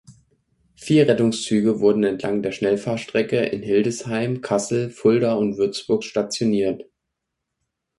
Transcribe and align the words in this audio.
Vier 0.73 1.07
Rettungszüge 1.07 1.79
wurden 1.79 2.03
entlang 2.03 2.41
der 2.41 2.53
Schnellfahrstrecke, 2.53 3.37
in 3.37 3.61
Hildesheim, 3.61 4.41
Kassel, 4.41 4.89
Fulda 4.89 5.35
und 5.35 5.57
Würzburg 5.59 6.03
stationiert. 6.03 6.85